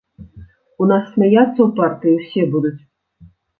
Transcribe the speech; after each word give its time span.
У 0.83 0.87
нас 0.91 1.03
смяяцца 1.11 1.45
ў 1.63 1.69
партыі 1.81 2.17
ўсе 2.19 2.49
будуць! 2.59 2.77